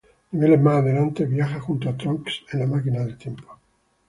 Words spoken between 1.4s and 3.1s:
junto a Trunks en la máquina